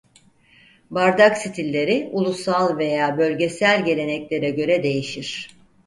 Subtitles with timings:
[0.91, 5.49] Bardak stilleri ulusal veya bölgesel geleneklere göre değişir.